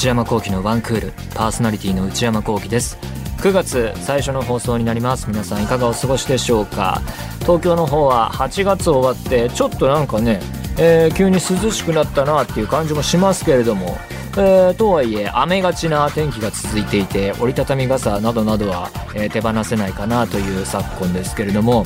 [0.00, 2.96] 内山聖輝のワンクールパーソナリティの内山聖輝です。
[3.42, 5.28] 9月最初の放送になります。
[5.28, 7.02] 皆さんいかがお過ごしでしょうか？
[7.40, 10.40] 東京の方は8月終わってちょっとなんかね、
[10.78, 13.98] えー、急に涼しくなったなっていう感じもしますけれども
[14.38, 21.84] えー、とはいえ雨がちな天気が続いていて折りたたみ傘などなどは、えー、手放せないかなという昨今ですけれども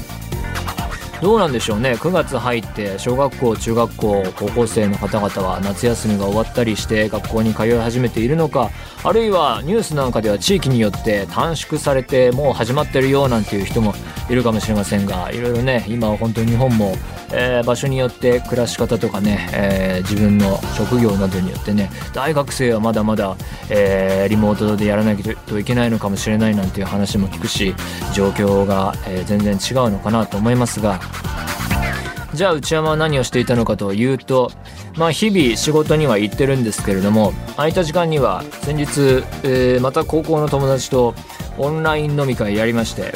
[1.25, 1.95] どうなんでしょうね。
[1.95, 8.71] 9月入って小学校中学校高校生の方々は夏休みが終わったりして学校に通い始めているのか
[9.03, 13.95] あるいはニュースなんかでは地域によって短縮されてもう始まってるよなんていう人も
[14.29, 16.95] いるかもしれませんがいろいろね今は本当に日本も、
[17.37, 23.37] えー、場所によって暮らし方とかね、えー、自分の職業などによってね大学生はまだまだ、
[23.71, 27.75] えー、リモートでやらないといけないのかもしれないなんていう話も聞くし
[28.15, 31.01] 状況が、えー、全然違うのかなと思いますが。
[32.35, 34.51] じゃあ内山は何をしていたのかというと、
[34.97, 41.15] まあ、日々仕事には行ってるんですけれども空いた時間には先日、えー、また高校の友達と
[41.59, 43.15] オンライン飲み会やりまして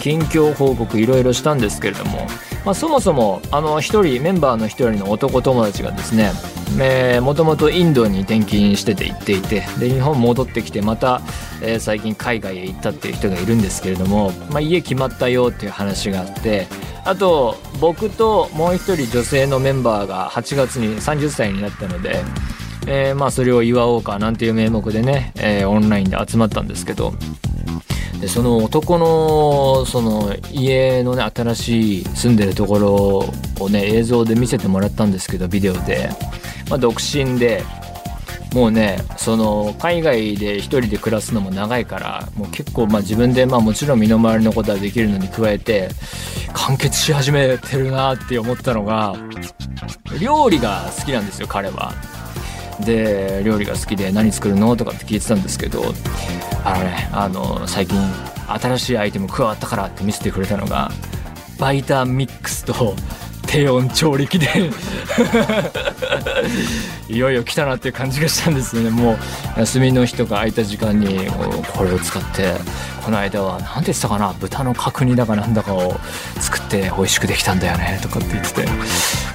[0.00, 2.28] 近況報告いろいろしたんですけれども、
[2.64, 6.32] まあ、そもそもあの1人メンバーの1人の男友達がですね
[7.20, 11.22] もともとインドに転勤してて行っていてで日本戻ってきてまた、
[11.62, 16.66] えー、最近海外へ行ったっていう人がいるんですけれども、まあ、家決まったよっていう話があって
[17.04, 22.22] あと僕ともう一人女性のメンバーが8月に30歳になったので、
[22.86, 27.14] えー、まあそれを祝おうかなんていう名目でね、えー、オンラインで集まったんですけど
[28.20, 36.10] でその男のその家のね新しい住んでるところをね映像で見せてもらったんですけどビデオで、
[36.68, 37.62] まあ、独身で
[38.54, 45.90] もうねその海外で一人で暮らすのも長いからもう結構まあ自分でまあもちろん身の回りのことはできるのに加えて
[46.54, 49.14] 完結し始めてるなって思ったのが
[50.20, 52.17] 料理が好きなんですよ彼は。
[52.80, 55.82] で料理が好きで何作るのとかって聞いてたんですけど
[56.64, 57.98] あのねあの最近
[58.46, 60.90] 新しいアイテム加わったからって見せてくれたのが
[61.58, 62.94] バイタミックスと
[63.48, 64.46] 低温調理器で
[67.08, 68.90] いよいよ来たなっていう感じがしたんですよね。
[68.90, 69.12] も
[69.56, 71.26] う休みの日とか空いた時間に
[71.74, 72.54] これを使って
[73.04, 75.98] この間は何て言ってたかな豚の角煮だかなんだかを
[76.40, 78.68] 作って美味しくできたんだよねとかって言ってて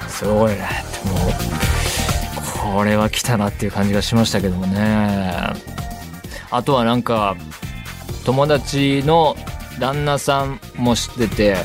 [0.08, 1.93] すごいねってもう
[2.64, 5.54] これは来たなっていう感じがしましたけどもね。
[6.50, 7.36] あとはなんか
[8.26, 9.36] 友達の
[9.80, 11.56] 旦那さんも知ってて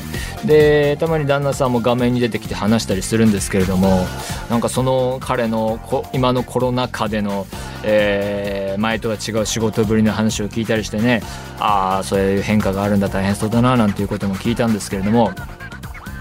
[0.45, 4.05] でたまに旦那さんも画面に出てきて話したりするんですけれども
[4.49, 5.79] なんかその彼の
[6.11, 7.45] 今のコロナ禍での、
[7.83, 11.21] えー、前とは違う仕事ぶりの話を聞いたりしてね
[11.59, 15.31] ああそういう変化があるんだ大変そうだななんていうことも聞いたんですけれども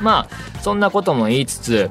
[0.03, 1.91] まあそんなことも言いつつ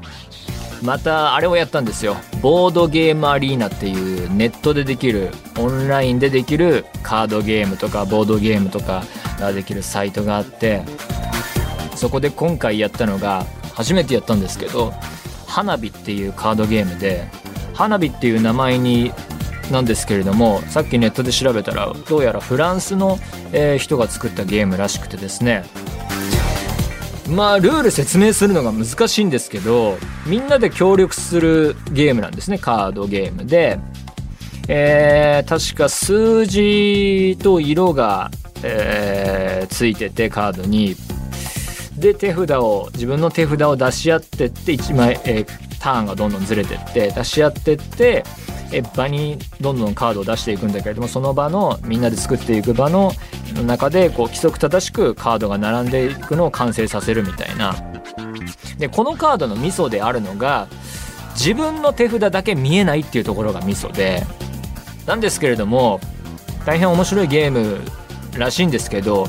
[0.82, 2.18] またあれをやったんですよ。
[2.42, 9.04] ボードゲームアリーナっていうネットでできるオンラインでできるカードゲームとかボードゲームとか
[9.40, 10.84] ができるサイトがあって
[11.96, 14.94] そこで今回やったのが初めてやったんですけど
[15.48, 17.28] 花火っていうカードゲームで
[17.74, 19.12] 花火っていう名前に
[19.72, 23.18] なんですけれどもさっきネットで調べたらどうやらフランスの、
[23.52, 25.66] え、人が作ったゲームらしくてですね。
[27.30, 32.58] まあルール説明するのが難しいんですけどみんなで協力するゲームなんですね。
[32.58, 33.80] カードゲームで、
[34.68, 38.32] えー、確か数字と色が
[38.64, 40.96] えー、ついててカードに。
[41.98, 48.24] で手札を自分の手札を出し合ってって1枚、えー、ターンがどんどんずれてって出し合ってって
[48.72, 53.12] え場にどんどんカードを出していくんだけれどもその場のみんなで作っていく場の
[53.66, 57.76] 中でこう規則正しくカードが並んでいくのを完成させるみたいな。
[58.78, 60.68] でこのカードのミソであるのが
[61.34, 64.26] 自分の手札だけ見えないっていうところがミソで。
[65.06, 66.02] なんですけれども
[66.66, 67.80] 大変面白いゲーム
[68.38, 69.28] らしいんですけど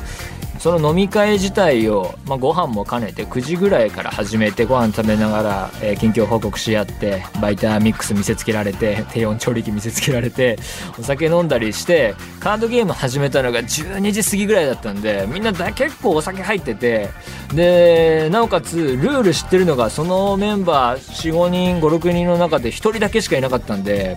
[0.58, 10.58] その飲み会自体を、まあ、ご飯も兼ねて9時ぐらいから始めてご飯食べながら、えー、近況報告し合ってバイターミックス見せつけられて低温調理器見せつけられて
[10.98, 17.10] お酒飲んだりしてカードゲーム始めたのが12時過ぎぐらいだったんでみんなだ結構お酒入ってて
[17.54, 24.16] でなおかつルール知ってるのがそのメンバー45人56人の中で1人だけしかいなかったんで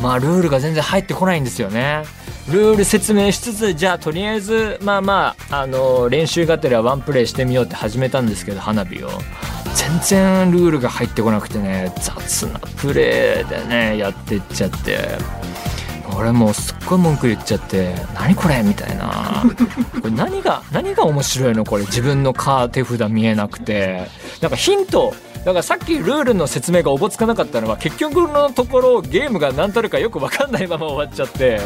[0.00, 2.04] まあルールが全然入ってこないんですよね。
[2.50, 9.10] ルール説明しつつじゃあとりあえずまあまああの練習がてらワンプレイしてみようって始めたんですけど花火を。
[9.74, 15.18] 全然ルールが入ってこなくてね雑なプレーでねやってっちゃって。
[16.16, 19.44] 俺もうすっごい文句言っちゃって「何これ?」みたいな。
[20.00, 21.64] これ何が何が面白いの？
[21.64, 24.06] これ自分のカー手札見えなくて。
[24.40, 25.12] なんかヒント。
[25.44, 31.60] だからさっきルールの説明がおぼつかなかったのは結局のところゲームが何たるかよく分かんないまま終わっちゃって。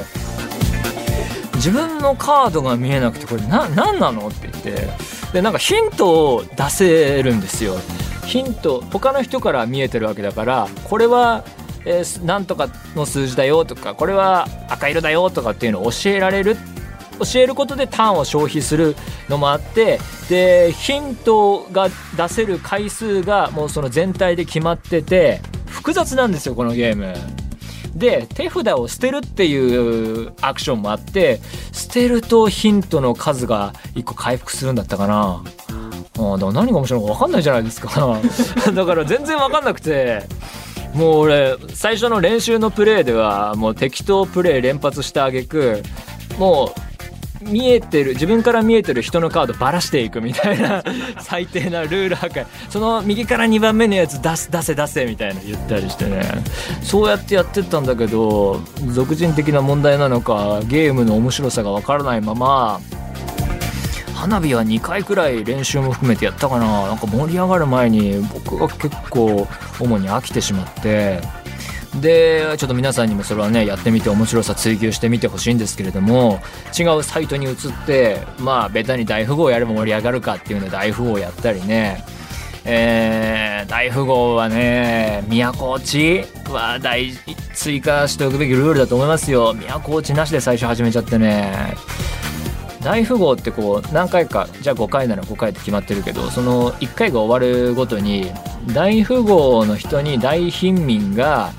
[1.61, 4.29] 自分のカードが見えなくてこれな何なの？
[4.29, 4.89] って言って
[5.35, 7.77] でなんかヒントを出せるんですよ
[8.25, 11.45] ヒント他の人から見えてるわけだからこれは
[11.85, 16.57] えー、なんとかの数字だよとかこれは赤色だよとかっていうのを教えられる
[17.19, 18.97] 教えることでターンを消費する
[19.29, 19.99] のもあって
[20.29, 27.15] でヒントが出せる回数がもうその全体で決まってて複雑なんですよこのゲーム。
[27.95, 31.41] で手札を捨てるっていうアクションもあって
[31.73, 35.43] 捨てるとヒントの数が1個回復するんだったかな。
[36.19, 38.21] あだから何が面白いのか分かんないじゃないですか
[38.75, 40.23] だから全然分かんなくて
[40.95, 45.83] もう俺最初の練習のプレーではもう適当プレー連発した挙句
[46.39, 46.90] もう
[47.43, 50.83] 見えてる自分から見えてる人のカードばらしていくみたいな
[51.21, 52.47] 最低なルール破壊。
[52.69, 56.23] その右から2番目のやつ出す出せ出せみたいな言ったりしてね。
[56.83, 62.81] そうやってやってったんだけど俗人的な問題なのかゲームの面白さが分からないまま
[64.15, 66.89] 花火は2回くらい練習も含めてやったかな。
[66.89, 69.49] なんか盛り上がる前に僕が結構
[69.79, 71.21] 主に飽きてしまって
[71.97, 76.41] でちょっと皆さんにもそれはねやってみて面白さ追求してみてほしいんですけれども
[76.79, 77.57] 違うサイトに移っ
[77.87, 82.05] てまあベタに大富豪やれば盛り上がるかっていうので大富豪やったりね
[82.65, 87.11] えー、大富豪はね都落ちは大
[87.55, 89.55] 追加しておくべきルールだと思いますよ。
[89.55, 91.75] 都落ちなしで最初始めちゃってね
[92.83, 98.31] 大富豪ってこう何回かじゃあ5回なら5回って決まってるけどその1回が終わるごとに
[98.75, 101.53] 大富豪の人に大貧民が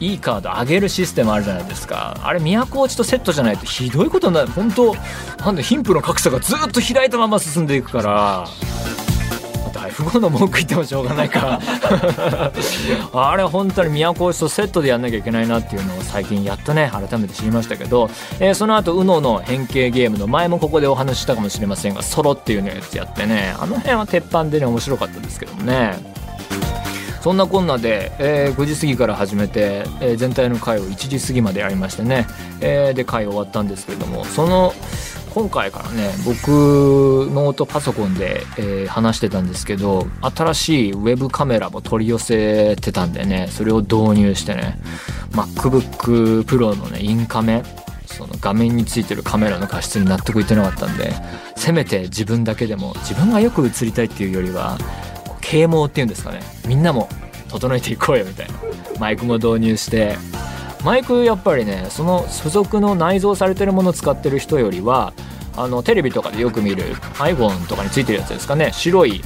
[0.00, 2.16] いいカード上げるシステムあるじゃないですか。
[2.22, 4.48] あれ都落ちとセットじゃないとひどいことになる。
[4.48, 4.96] 本当
[5.44, 8.46] なんで貧富の格差がずっと開いたまま進んでいくから。
[9.72, 11.60] 大富豪の文句言ってもしょうがないか
[13.12, 18.10] あれ本当に都落ちとセットでやんなきゃいけないなっていうのを最近やっとね改めて知りましたけど、
[18.40, 23.54] えー、その後 UNO の変形ゲームの前もここでお話ししたかもしれませんがソロっていうのやつやってね。
[23.58, 26.09] あの辺は鉄板でね面白かったですけどもね。
[27.20, 32.26] そんなこんなで、えー、9時過ぎから始めて、えー、全体の回を1時過ぎまでやりましてね、
[32.60, 34.72] えー、で回終わったんですけれどもその
[35.34, 36.48] 今回からね僕
[37.30, 44.78] ノートパソコンで、えー、話してたんですけど新しいウェブカメラも取り寄せてたんでねそれを導入してね
[45.32, 47.62] MacBook Pro のねインカメ
[48.06, 51.12] その画面についてるカメラの画質に納得いってなかったんで
[51.54, 54.78] せめて自分だけでも自分がよく映りたいっていうよりは
[55.50, 56.40] 啓蒙っていうんですかね。
[56.68, 57.08] みんなも
[57.48, 58.54] 整えていこうよみたいな。
[59.00, 60.16] マイクも導入して。
[60.84, 65.12] マイクやっぱりねその付属の内蔵されてるものを使ってる人よりは
[65.54, 68.70] あのテレビとかでよく見る iPhone とかについてるやつですかね。
[68.72, 69.20] 白い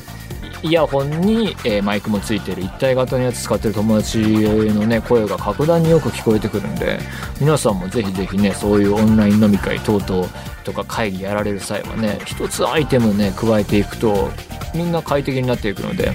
[0.63, 2.63] イヤホンに、えー、マイクもついてる。
[2.63, 6.99] 一体型のやつ使ってる友達のね声が格段によく聞こえてくるんで
[7.39, 10.27] 皆さんもぜひぜひねそういうオンライン飲み会等々
[10.65, 14.31] とか会議やられる際はね一つアイテムね加えていくと
[14.75, 16.13] みんな快適になっていくので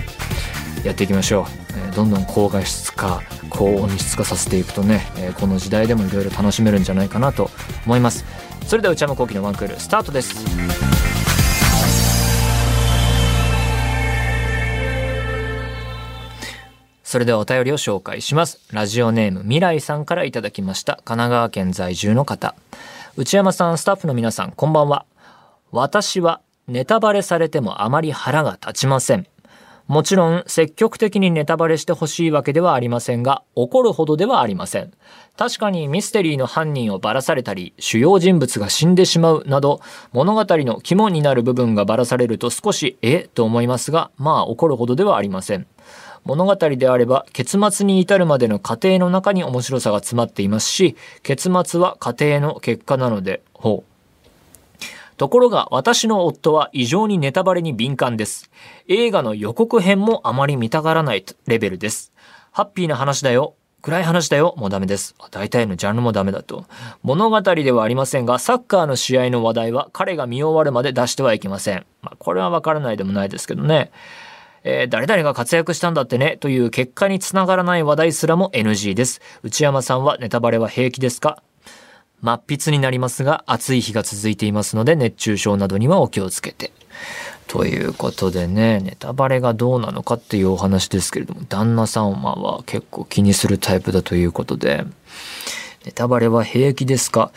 [0.84, 1.46] やっていきましょう、
[1.78, 7.50] えー、どんどん高画質化高音質化させていくとね、えー、この時代でもいろいろ楽しめるんじゃないかなと
[7.86, 8.26] 思います。
[8.68, 10.46] それでは内山昂輝の1クールスタートです。
[17.04, 18.60] それではお便りを紹介します。
[18.72, 20.98] ラジオネーム未来さんからいただきました。
[20.98, 22.56] 神奈川県在住の方。
[23.18, 25.06] 内山さんスタッフの皆さんこんばんは。
[25.72, 29.28] 私はネタバレされてもあまり腹が立ちません
[29.90, 34.92] もちろん積極的にネタバレしてほしいわけではありませんが、怒るほどではありません。
[35.36, 45.66] 確かにミステリーの犯人をばらされたり、主要人物が死んでしまうなど、物語の肝になる部分がばらされると少し、えと思いますが、まあ怒るほどではありません。
[46.24, 53.89] 物語であれば結末に至るまでの過程の中に面白さが詰まっていますし結末は過程の結果なのでほう
[55.20, 58.50] ところが私の夫は異常にネタバレに敏感です。
[58.88, 62.14] 映画の予告編もあまり見たがらないレベルです。
[62.54, 63.54] ハッピーな話だよ。
[63.82, 64.56] 暗い話だよ。
[64.56, 65.16] もうダメです。
[65.30, 66.64] 大体のジャンルもダメだと。
[67.04, 71.86] 物語ではありませんが、サッカーの試合の話題は彼が見終わるまで出してはいけません。
[72.02, 73.92] まあ、これはわからないでもないですけどね。
[74.64, 79.20] えー、誰々が活躍したんだってね、という結果につながらない話題すらも NG です。
[79.44, 81.44] 内山さんはネタバレは平気ですか？
[82.22, 86.72] 真筆になりますが、暑い日が続いていますので、熱中症などにはお気をつけて。
[87.48, 94.86] ということでね、ネタバレがどうなのかっていうお話ですけれども、旦那様は結構気にするタイプだということで、
[95.86, 97.32] ネタバレは平気ですか？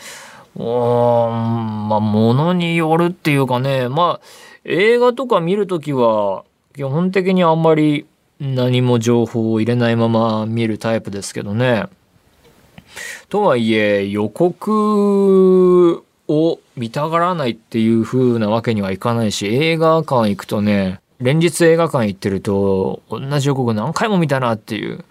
[0.55, 4.27] うーん、まあ、ものによるっていうかね、まあ、
[4.65, 6.43] 映画とか見るときは、
[6.75, 8.05] 基本的にあんまり
[8.39, 11.85] 何も情報を入れないまま見るタイプですけどね。
[13.29, 25.05] とはいえ予告を見たがらないっていう風なわけにはいかないし映画館行くとね連日映画館行ってると同じ予告何回も見たなっていう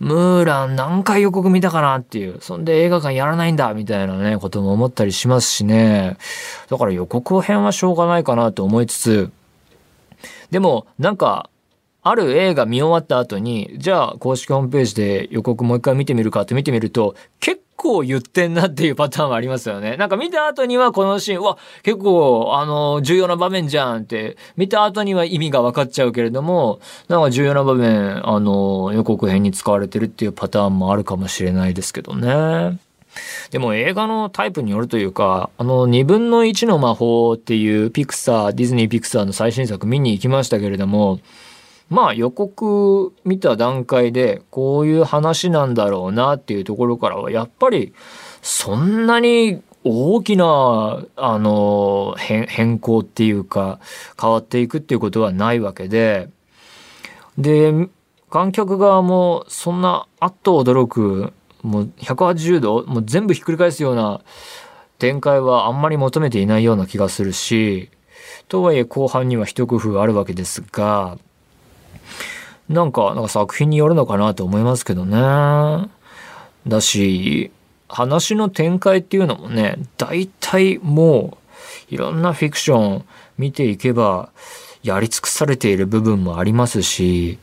[0.00, 2.40] ムーラン何回予告見たかなっていう。
[2.40, 6.16] そんで映画館やらないんだみたいなね、ことも思ったりしますしね。
[6.68, 9.30] だから予告編はしょうがないかなと思いつつ、
[10.50, 11.48] でもなんか
[12.06, 19.96] ある映画見終わった後に、じゃあ公式ホームページで予告もう一回見てみるかって見てみると、結構言ってんなっていうパターンはありますよね。
[19.96, 32.78] なんか見た後にはこのシーン、は結構、あの、重要な場面じゃんって、見た後には意味が分かっちゃうけれども、なんか重要な場面、あの、予告編に使われてるっていうパターンもあるかもしれないですけどね。
[33.50, 41.20] でも映画のタイプによるというか、あの、二分の一の魔法っていうピクサー、ディズニーピクサーの最新作見に行きましたけれども、
[41.90, 47.94] まあ予告見た段階でこういう話なんだろうなっていうところからはやっぱり
[48.42, 53.80] そんなに大きなあの変更っていうか
[54.20, 56.28] 変わっていくっていうことはないわけで。
[57.38, 57.88] で
[58.30, 64.22] 観客側もそんなあっと驚くもう180度もう全部ひっくり返すような
[64.98, 67.90] 展開はあんまり求めていないような気がするし
[68.48, 71.18] とはいえ後半には一工夫あるわけですが
[72.68, 75.88] なんか、なんか作品によるのかなと思いますけどね。
[76.66, 77.50] だし、
[77.88, 81.38] 話の展開っていうのもね、大体も
[81.90, 83.04] う、いろんなフィクション
[83.38, 84.30] 見ていけば、
[84.82, 87.38] やり尽くされている部分もありますし、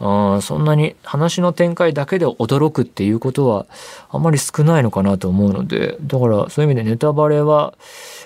[0.00, 3.66] あそんなに話の展開だけで驚くっていうことは
[4.10, 7.74] あまり少ないのかなと思うので、だからそういう意味でネタバレは、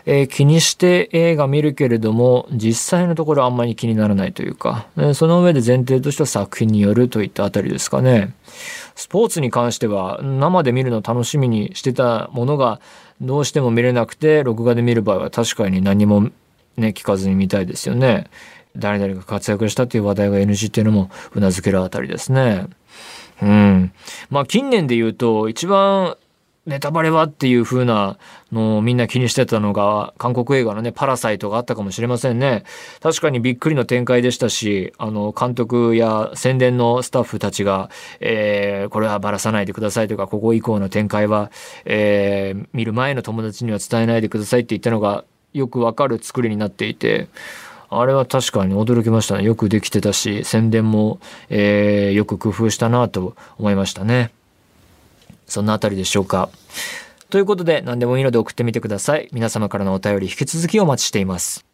[0.04, 8.35] えー、気にして映画見るけれども、実際のところあんまり気にならないというか、えその上で前提としては作品によるといったあたりですかね。
[8.94, 12.80] スポーツに関しては生で見るの楽しみにしてたものが
[13.21, 16.30] どうしても見れなくて、録画で見る場合は確かに何も
[16.76, 18.28] ね、聞かずに見たいですよね。
[18.76, 22.66] 誰々が活躍したという話題が NG っていうのもうなずけるあたりですね。
[23.42, 23.92] うん。
[24.30, 26.16] まあ近年で言うと一番
[26.64, 28.19] ネタバレはっていう風な
[28.52, 32.62] のをみんな気にしてたのが韓国映画のねパラサイトがあったかもしれませんね。
[33.00, 37.90] 確かにびっくりの展開でしたし、あの監督や宣伝のスタッフたちが、
[38.21, 41.50] えー、これはばらさないでくださいとか、ここ以降の展開は、
[41.85, 47.26] えー、見る前の友達には伝えないでくださいって言ったのがよくわかる作りになっていて、
[47.90, 49.42] あれは確かに驚きましたね。
[49.42, 51.19] よくできてたし、宣伝も、
[51.50, 54.31] えー、よく工夫したなと思いましたね。
[55.52, 56.49] そんなあたりでしょうか。
[57.28, 59.28] ということで、何でもいいので送ってみてください。
[59.32, 61.64] 皆様からのお便り引き続きお待ちしています。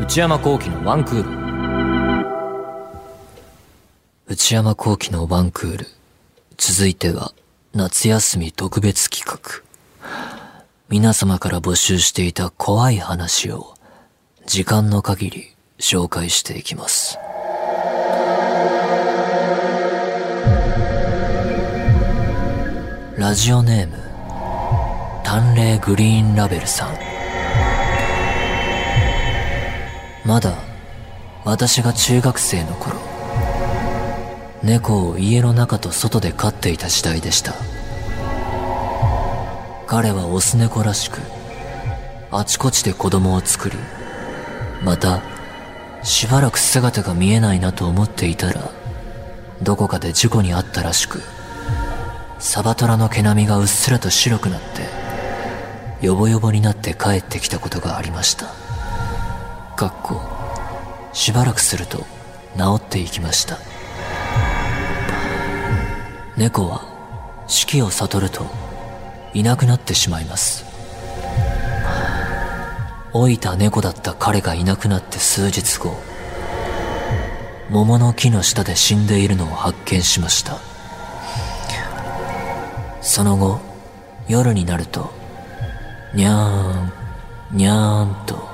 [0.00, 1.38] 内山幸輝のワンクール
[4.26, 5.86] 内山幸輝のワンクール
[6.56, 7.32] 続いては
[7.74, 9.62] 夏休み特別企画。
[10.88, 13.74] 皆様から募集していた怖い話を
[14.46, 17.18] 時間の限り紹介していきます。
[23.18, 23.98] ラジオネーム
[25.22, 26.96] 淡麗グリーンラベルさん。
[30.24, 30.54] まだ
[31.44, 33.07] 私が中学生の頃
[34.62, 37.54] 猫を家の中と外で飼っていた時代でした。
[39.88, 41.18] 彼はオス猫らしく
[42.30, 43.76] あちこちで子供を作り
[44.84, 45.22] また
[46.02, 48.70] しばらく姿が見えないなと思っていたら
[49.62, 51.22] どこかで事故に遭ったらしく
[52.38, 54.66] サバトラの毛並みがうっすらと白くなって
[56.06, 58.46] ヨボヨボになって帰ってきたことがありました。
[59.74, 60.20] かっこ
[61.14, 61.98] しばらくすると
[62.58, 63.56] 治っていきました。
[66.38, 66.84] 猫は
[67.48, 68.46] 四季を悟ると
[69.34, 70.64] いなくなってしまいます。
[73.12, 75.96] 老いた猫だった彼がいなくなって数日後
[77.70, 80.58] 桃の木の下で死んでいるのを発見しました。
[83.00, 83.58] その後
[84.28, 85.10] 夜になると
[86.14, 88.48] にゃーんにゃーんと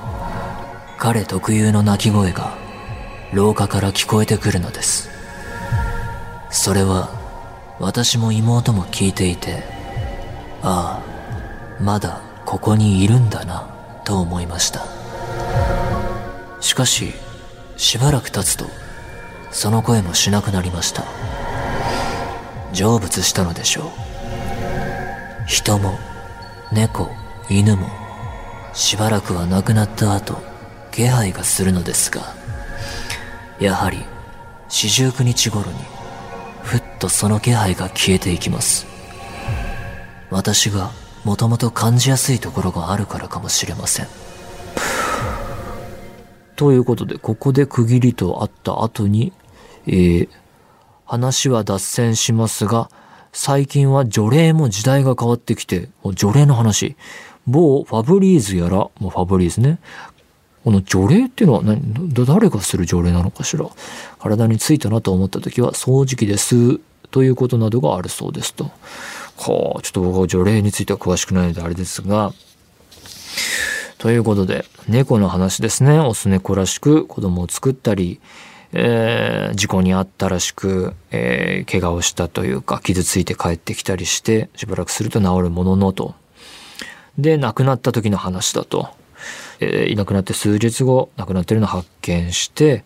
[0.97, 2.57] 彼特有の鳴き声が
[3.31, 5.11] 廊下から聞こえてくるのです。
[6.49, 7.14] それは
[7.79, 9.63] 私も妹も聞いていて
[10.61, 13.67] ああまだここにいるんだな
[14.05, 14.85] と思いました。
[16.61, 17.13] しかし
[17.75, 18.65] しばらく経つと
[19.51, 21.03] その声もしなくなりました。
[22.73, 23.89] 成仏したのでしょう。
[25.47, 25.99] 人も
[26.71, 27.09] 猫
[27.49, 27.87] 犬も
[28.73, 30.41] しばらくは亡くなった後
[30.91, 32.33] 気配がするのですが
[33.59, 33.99] やはり
[34.67, 35.94] 四十九日頃に
[36.95, 38.87] とその気配が消えていきます。
[40.29, 40.91] 私が
[41.23, 44.07] もともと感じやすいところがあるからかもしれません。
[46.55, 49.33] ということでここで区切りとあった後に、
[49.87, 50.29] えー、
[51.05, 52.89] 話は脱線しますが
[53.33, 56.95] 最近は除霊も時代が変わってきて除霊の話。
[57.47, 59.79] 某ファブリーズやらもうファブリーズね。
[60.65, 61.79] この除霊っていうのは何？
[62.25, 63.65] 誰がする除霊なのかしら？
[64.17, 66.79] 体についたなと思った時は掃除機です
[67.11, 68.65] ということなどがあるそうですと。
[69.37, 72.33] はあ、ちょっと僕は除霊については詳しくないのであれですが、
[73.99, 75.99] ということで、猫の話ですね。
[75.99, 78.19] オス猫らしく子供を作ったり、
[78.73, 86.15] えー、事故に遭ったらしく、えー、怪我をしたというか、傷ついて帰ってきたりして、しばらくすると治るもののと。
[87.19, 88.89] で、亡くなった時の話だと。
[89.59, 92.83] えー、いなくなって数日後、亡くなってるのを発見して、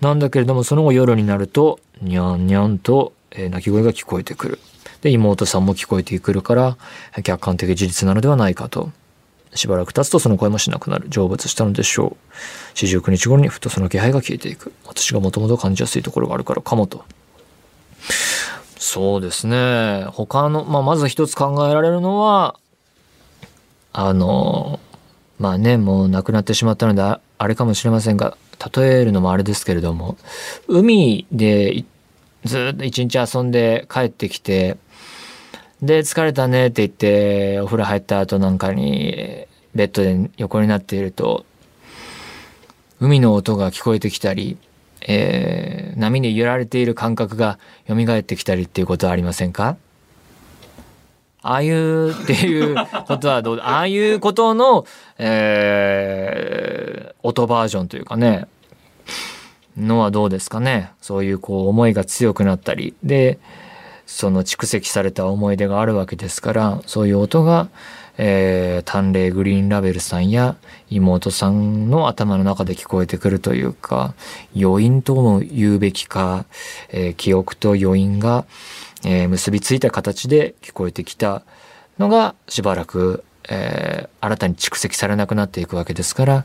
[0.00, 4.58] なんだけれども、その後夜になると、にゃんにゃんと、えー、泣き声が聞こえてくる。
[5.02, 6.76] で、妹さんも聞こえてくるから、
[7.22, 8.90] 客観的事実なのではないかと。
[9.54, 11.08] しばらく経つとその声もしなくなる。
[11.10, 12.36] 成仏したのでしょう。
[12.74, 14.72] 四十九日頃にふとその気配が消えていく。
[14.86, 17.04] 私がもともと感じやすいところがあるからかもと。
[18.78, 20.04] そうですね。
[20.12, 22.56] 他の、まあ、まず一つ考えられるのは、
[23.92, 24.79] あの、
[25.40, 28.36] まあね、もう亡くなってしまったので、あれかもしれませんが、
[28.76, 30.18] 例えるのもあれですけれども、
[30.68, 31.84] 海で
[32.44, 34.76] ずっと一日遊んで帰ってきて、
[35.80, 41.46] で、疲れたねって言って、お風呂入った後なんかに、ベッドで横になっていると、
[43.00, 44.58] 海の音が聞こえてきたり、
[45.08, 49.78] えー、波に揺られている感覚が蘇ってきたりっていうことはありませんか？
[51.42, 52.76] ああいうっていう
[53.06, 54.84] ことはどう ああいうことの、
[55.18, 58.46] えー、音バージョンというかね、
[59.76, 60.90] のはどうですかね。
[61.00, 63.38] そういうこう思いが強くなったり、で、
[64.06, 67.68] その蓄積された思い出があるわけですから、そういう音が、
[68.18, 70.56] えー、淡麗グリーンラベルさんや
[70.90, 74.14] 妹さんの頭の中で聞こえてくるというか、
[74.54, 76.44] 余韻とも言うべきか、
[76.90, 78.44] えー、記憶と余韻が、
[79.04, 81.42] えー、結びついた形で聞こえてきた
[81.98, 86.44] のがしばらく、えー、新たに蓄積されなくなっていくわけですから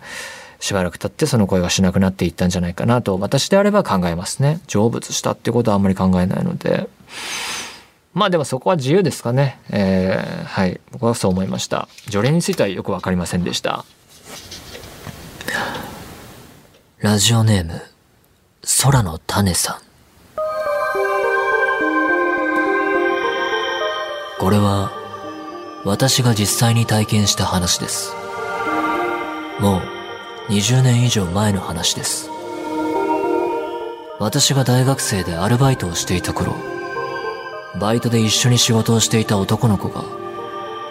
[0.59, 4.61] しばらく経ってその声がしなくなっていったんじゃないかなと私であれば考えますね。
[4.67, 6.89] 成仏したってことはあんまり考えないので。
[8.13, 10.79] まあでもそこは自由ですかね、えー、はい。
[10.91, 11.89] 僕はそう思いました。
[12.07, 13.83] 除霊についてはよく分かりませんでした。
[16.99, 17.81] ラジオネーム
[18.81, 19.94] 空の種さん。
[24.37, 24.91] これは
[25.85, 28.13] 私が実際に体験した話です。
[29.59, 29.77] も
[30.49, 32.29] う20年以上前の話です。
[34.19, 36.55] 私が大学生でアルバイトをしていた頃、
[37.79, 40.03] バイトで一緒に仕事をしていた男の子が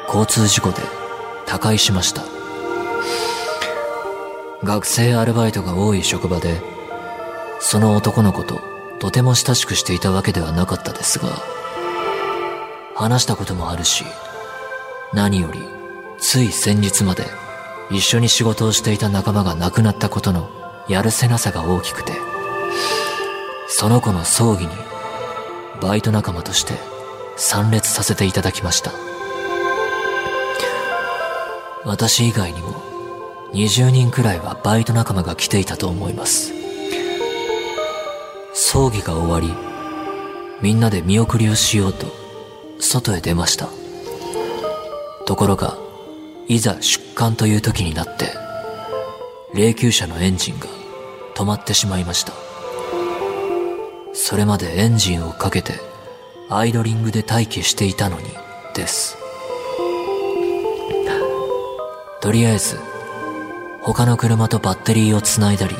[0.06, 0.82] 交通事故で
[1.46, 2.22] 他界しました。
[4.62, 6.62] 学生アルバイトが多い職場で、
[7.60, 8.60] その男の子と
[8.98, 11.28] とても親しくしていたわけではなかったですが、
[12.94, 14.04] 話したこともあるし、
[15.12, 15.60] 何より、
[16.18, 17.24] つい先日まで
[17.90, 20.48] 一緒に仕事をしていた仲間が亡くなったことの
[20.88, 22.12] やるせなさが大きくて、
[23.68, 24.72] その子の葬儀に
[25.80, 26.74] バイト仲間として
[27.36, 28.92] 参列させていただきました。
[31.84, 32.68] 私以外にも
[33.52, 36.52] 20人くらいはバイト仲間が来ていたと思います。
[38.52, 39.52] 葬儀が終わり、
[40.62, 42.23] みんなで見送りをしようと
[42.84, 43.68] 外へ出ました。
[45.26, 45.76] ところが、
[46.48, 48.32] いざ出棺という時になって、
[49.54, 50.66] 霊柩車のエンジンが
[51.34, 52.32] 止まってしまいました。
[54.12, 55.74] それまでエンジンをかけて
[56.48, 58.28] アイドリングで待機していたのに
[58.74, 59.16] です。
[62.20, 62.78] とりあえず、
[63.82, 65.76] 他の車とバッテリーをつないだり、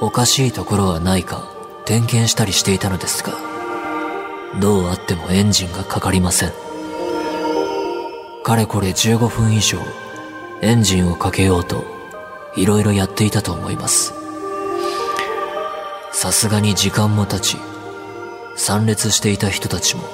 [0.00, 1.50] おかしいところはないか
[1.84, 3.53] 点検したりしていたのですが、
[4.60, 6.52] どうあってもエンジンがかかりません。
[8.44, 9.78] かれこれ15分以上、
[10.60, 11.84] エンジンをかけようと、
[12.56, 14.14] いろいろやっていたと思います。
[16.12, 17.56] さすがに時間も経ち、
[18.54, 20.04] 参列していた人たちも、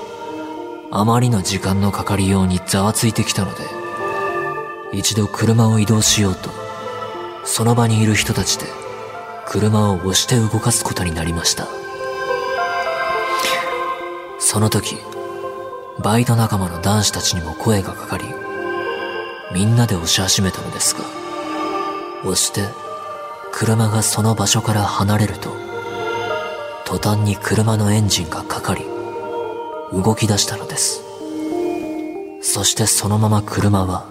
[0.91, 3.65] あまりの時間のかかりようにざわついてきたので、
[4.93, 6.51] 一度車を移動しようと、
[7.45, 8.67] その場にいる人たちで、
[9.47, 11.67] 車を押して動かすことになりました。
[14.53, 14.97] その時、
[16.03, 18.25] バイト仲間の男子たちにも声がかかり、
[19.55, 21.05] みんなで押し始めたのですが、
[22.25, 22.63] 押して、
[23.53, 25.51] 車がその場所から離れると、
[26.85, 28.85] 途端に車のエンジンがかかり、
[29.93, 31.05] 動き出したのです。
[32.43, 34.05] そしてそのまま車は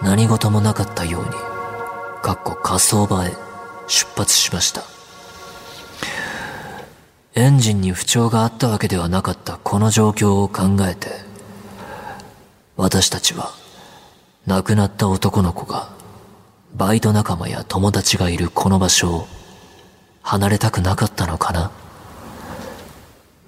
[0.00, 1.30] 何事もなかったように、
[2.22, 3.36] かっこ火葬場へ
[3.88, 4.99] 出発しました。
[7.34, 11.08] エンジンに不調があったわけではなかったこの状況を考えて、
[12.76, 13.52] 私たちは
[14.46, 15.90] 亡くなった男の子が
[16.74, 19.28] バイト仲間や友達がいるこの場所を
[20.22, 21.70] 離れたくなかったのかな？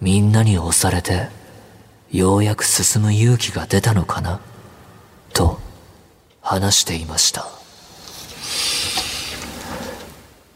[0.01, 1.29] みんなに押されて
[2.11, 4.41] ようやく進む勇気が出たのかな？
[5.33, 5.59] と
[6.41, 7.47] 話していました。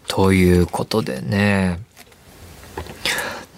[0.06, 1.80] ということでね、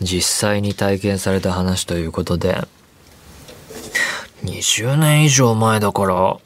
[0.00, 2.66] 実際に体験された話ということで、
[4.44, 6.38] 20年以上前だから、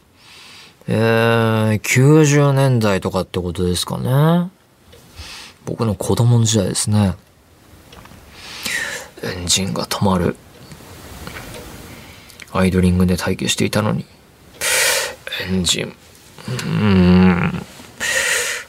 [0.89, 4.51] えー、90年代とかってことですかね。
[5.65, 7.15] 僕の子供時代ですね。
[9.23, 10.37] エンジンが止まる。
[12.53, 14.05] アイドリングで待機していたのに、
[15.49, 16.75] エンジン、うー
[17.57, 17.67] ん、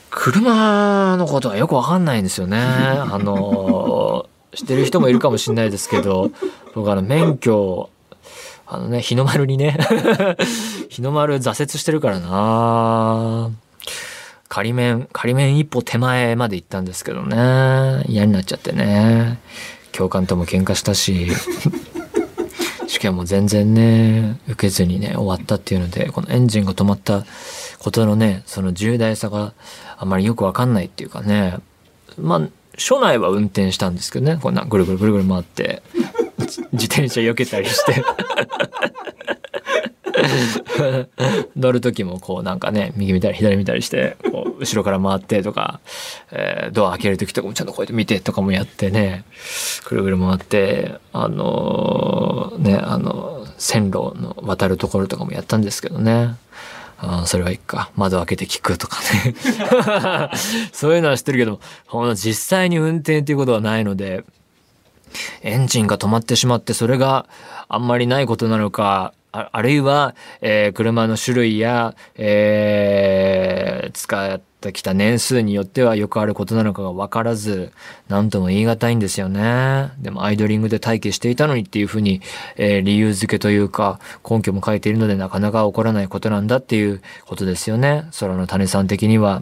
[0.10, 2.60] 車のことはよくわかんないんですよね。
[2.62, 6.32] あの、知ってる人もいるかもしれないですけど、
[6.76, 7.90] 僕あの免許、
[8.68, 9.78] あのね、日の丸にね
[10.90, 13.52] 日の丸挫折してるからな
[14.48, 18.04] 仮面、仮面一歩手前まで行ったんですけどね。
[18.08, 19.40] 嫌になっちゃってね。
[19.92, 21.28] 教官とも喧嘩したし
[22.88, 27.26] 試験も全然ね、受けずにね、終わったっていうので、このエンジンが止まった
[27.80, 29.54] ことのね、その重大さが
[29.98, 31.58] あまりよくわかんないっていうかね、
[32.20, 32.42] まあ、
[32.78, 35.84] 署内は運転したんですけどね、こんなぐるぐるぐるぐる回って、
[36.74, 38.04] 自転車避けたりして。
[41.56, 45.80] 乗る時もこうなんかね、右見たり左見たりして、こう後ろから回ってとか、
[46.32, 49.24] えー、ドア開ける時とかもちゃんとこうやって見てとかもやってね、
[49.86, 56.36] ぐるぐる回って、あのー、ね、あの、線路の渡るところとかもやったんですけどね。
[56.98, 57.92] あそれはいいか。
[57.96, 59.36] 窓開けて聞くとかね。
[60.72, 64.24] そういうのは知ってるけど、ほん実際に運転っていうことはないので、
[65.42, 67.28] エンジンが止まってしまってそれが
[67.68, 77.72] あんまりないことなのか、ああるいは、えー、車の種類や、えー、使ってきた年数によってはよくあることなのかが分からず、
[78.08, 79.92] 何とも言い難いんですよね。
[79.98, 82.22] でもアイドリングで待機していたのにっていうふうに、
[82.58, 88.06] えー、理由付けというか根拠も書いているのでなかなか起こらないことなんだっていうことですよね。
[88.20, 89.42] 空の種さん的には。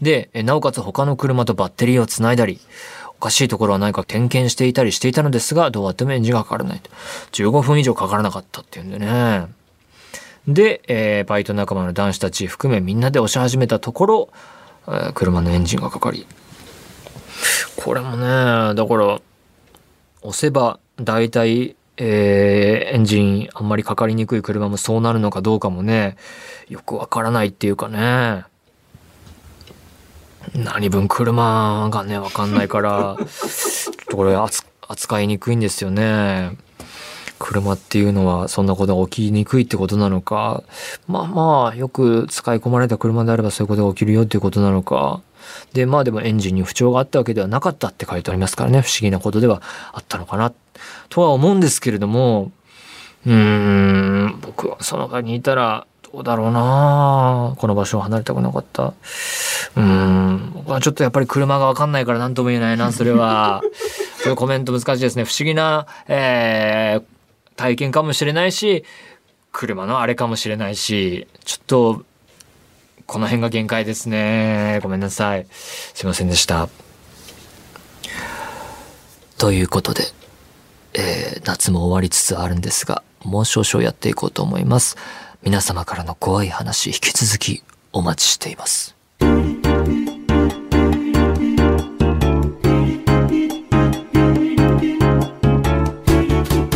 [0.00, 2.60] で、なおかつ他の車とバッテリーをつないだり、
[3.18, 6.88] おかしいところはないか点検していたりしていたのですが、どうやってもエンジンがかからないと。
[7.32, 9.46] 15分以上かからなかったっていうんでね。
[10.46, 14.28] で、えー、バイト仲間の男子たち含めみんなで押し始めたところ、
[14.86, 16.26] えー、車のエンジンがかかり。
[17.76, 19.20] これもね、だから、
[20.22, 26.16] 押せば大体、えー、エンジンあんまりかかりにくい車もそうなるのかどうかもね、
[26.68, 28.44] よくわからないっていうかね。
[30.54, 36.56] 何分車がね、わかんないから、ちょっとこれ扱いにくいんですよね。
[37.38, 40.64] 車っていうのはそんなことが起きにくいってことなのか、
[41.06, 45.20] まあまあ、よく使い込まれた車であればそういうことが起きるよっていうことなのか、
[45.72, 50.52] で、まあでもエンジンに不調があったわけではなかったって書いてありますからね、不思議なことではあったのかな、
[51.08, 52.50] とは思うんですけれども、
[53.26, 58.94] うーん、僕はその場にいたら、どうだろうなこの場所を離れたくなかった。
[59.76, 60.52] うん。
[60.54, 63.60] 僕はちょっとやっぱり車がわかんないから何とも言えないな、それは。
[64.22, 65.24] そういうコメント難しいですね。
[65.24, 67.02] 不思議な、えー、
[67.56, 68.84] 体験かもしれないし、
[69.52, 72.04] 車のあれかもしれないし、ちょっと、
[73.06, 74.80] この辺が限界ですね。
[74.82, 75.46] ごめんなさい。
[75.50, 76.68] すいませんでした。
[79.36, 80.04] ということで、
[80.94, 84.96] えー、夏も終わりつつあるんですが、もう少々やっていこうと思います。
[85.42, 88.96] 皆様からの怖い話引き続きお待ちしています。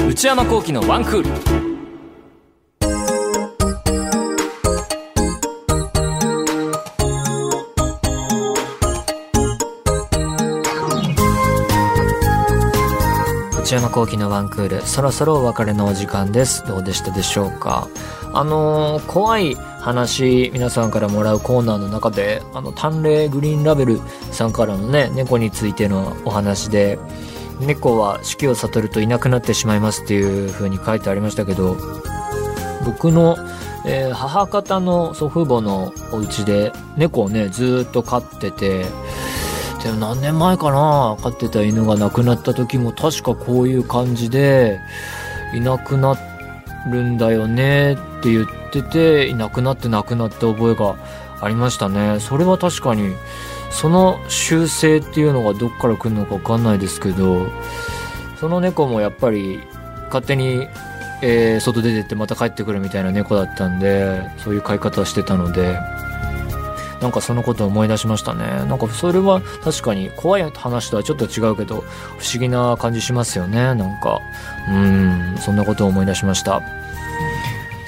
[0.08, 1.28] 内山幸喜のワンクール
[13.62, 16.64] 内山幸喜のワンクール、そろそろお別れのお時間です。
[16.66, 17.88] どうでしたでしょうか？
[18.34, 26.98] あのー、怖い話、皆さんからもらうコーナーの中で、あの、淡麗グリーンラベルさんからのね、猫についてのお話で、
[27.66, 31.76] 猫は死期を悟るといなくなってしまいますっていう風に書いてありましたけど
[32.84, 33.36] 僕の、
[33.86, 38.84] えー、母方の祖父母のお家で猫をねずっと飼ってて
[39.82, 44.80] でも何年前かな飼ってた犬が亡くなった時も確かこういう感じで
[45.54, 46.16] いなくな
[46.90, 50.96] るんだよねっって言ってていなくなって亡くなった覚えが
[51.40, 52.20] ありましたね。
[52.20, 53.16] それは確かに
[53.72, 57.48] その習性っていうのがどっから来るのか分かんないですけど
[58.38, 59.60] その猫もやっぱり
[60.06, 60.68] 勝手に、
[61.22, 65.78] えー、外出てってまた帰ってくるみたいな猫だったんでそういう飼い方してたので
[67.00, 68.44] なんかそのことを思い出しましたね。
[68.66, 71.80] なんかそれは確かに怖い話とはちょっと違うけど
[72.18, 73.74] 不思議な感じしますよね。
[73.74, 74.20] なんか
[74.68, 76.62] うんそんなことを思い出しました。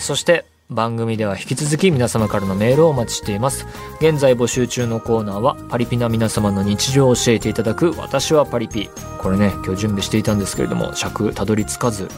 [0.05, 3.67] そして番組では引き続き皆様からのメールをお待ちしています。
[4.01, 8.91] 現在募集中のコーナーはパリピな皆様の日常を教えていただく私はパリピ。
[9.19, 12.09] これね今日準備していたんですけれども尺たどり着かず、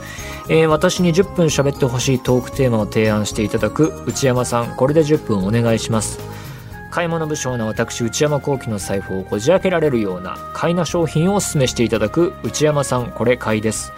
[0.49, 6.19] えー、私に10分喋ってほしいトークテーマを提案していただく内山さんこれで10分お願いします。
[6.91, 13.93] 買い物不詳な私内山幸喜の財布をこじ開けられるような買いな商品をお勧めしていただく内山さんこれ買いです。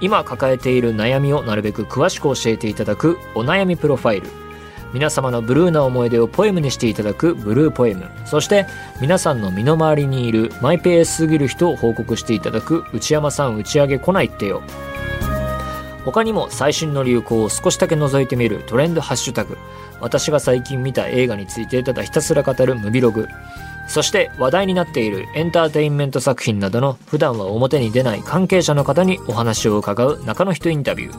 [0.00, 4.28] 今抱えている悩みをなるべく詳しく教えていただくお悩みプロファイル。
[4.92, 8.10] 皆様のブルーな思い出をポエムにしていただくブルーポエム。
[8.24, 8.66] そして
[9.00, 14.62] 皆さんの身の回りにいるマイペースすぎる人を報告していただく内山さん打ち上げ来ないってよ。
[16.04, 19.58] 他にも最新の流行を少しだけ覗いてみるトレンドハッシュタグ。
[20.00, 23.28] 私が最近見た映画についてただひたすら語るムビログ。
[23.90, 31.18] そして話題になっているエンターテインメント作品などの普段は表に出ない関係者の方にお話を伺う中の人インタビュー。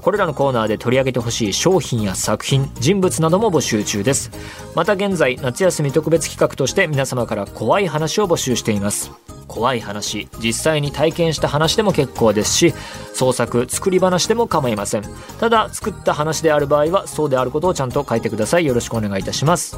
[0.00, 4.30] これらのコーナーで取り上げてほしい商品や作品、人物なども募集中です。
[4.76, 9.10] また現在、夏休み特別企画として皆様から怖い話を募集しています。
[9.48, 12.74] 怖い話、実際に体験した話でも結構ですし、
[13.12, 15.04] 創作、作り話でも構いません。
[15.40, 18.66] ただ、作った話である場合は、そうであることをちゃんと書いてください。
[18.66, 19.76] よろしくお願いいたします。